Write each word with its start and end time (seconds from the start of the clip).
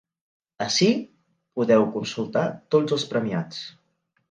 Ací 0.67 0.87
podeu 1.61 1.87
consultar 1.99 2.47
tots 2.77 2.99
els 2.99 3.09
premiats. 3.15 3.65